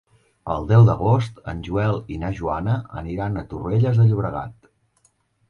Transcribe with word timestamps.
El 0.51 0.63
deu 0.69 0.85
d'agost 0.85 1.37
en 1.53 1.61
Joel 1.67 1.99
i 2.15 2.17
na 2.23 2.31
Joana 2.41 2.79
aniran 3.03 3.37
a 3.37 3.45
Torrelles 3.53 4.01
de 4.01 4.09
Llobregat. 4.09 4.69